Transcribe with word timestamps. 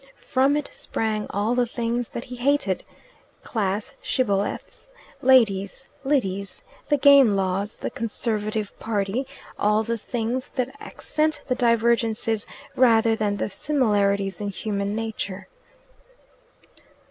From 0.17 0.57
it 0.57 0.67
sprang 0.73 1.27
all 1.29 1.53
the 1.53 1.67
things 1.67 2.09
that 2.09 2.23
he 2.23 2.35
hated 2.35 2.83
class 3.43 3.93
shibboleths, 4.01 4.91
ladies, 5.21 5.89
lidies, 6.03 6.63
the 6.89 6.97
game 6.97 7.35
laws, 7.35 7.77
the 7.77 7.91
Conservative 7.91 8.73
party 8.79 9.27
all 9.59 9.83
the 9.83 9.99
things 9.99 10.49
that 10.55 10.73
accent 10.79 11.43
the 11.45 11.53
divergencies 11.53 12.47
rather 12.75 13.15
than 13.15 13.37
the 13.37 13.51
similarities 13.51 14.41
in 14.41 14.49
human 14.49 14.95
nature. 14.95 15.47